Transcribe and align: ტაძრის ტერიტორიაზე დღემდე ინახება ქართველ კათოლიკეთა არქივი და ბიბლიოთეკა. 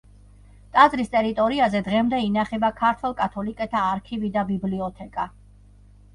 ტაძრის 0.77 1.11
ტერიტორიაზე 1.11 1.81
დღემდე 1.87 2.21
ინახება 2.29 2.73
ქართველ 2.81 3.15
კათოლიკეთა 3.21 3.83
არქივი 3.93 4.33
და 4.41 4.47
ბიბლიოთეკა. 4.51 5.29